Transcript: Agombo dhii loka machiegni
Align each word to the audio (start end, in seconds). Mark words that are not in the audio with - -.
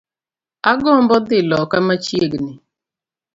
Agombo 0.71 1.15
dhii 1.27 1.45
loka 1.49 1.77
machiegni 1.87 2.53